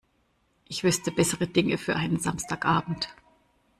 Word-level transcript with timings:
Ich 0.67 0.83
wüsste 0.83 1.11
bessere 1.11 1.45
Dinge 1.47 1.77
für 1.77 1.95
einen 1.95 2.17
Samstagabend. 2.19 3.09